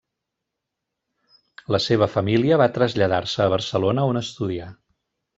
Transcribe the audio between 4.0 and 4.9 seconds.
on estudià.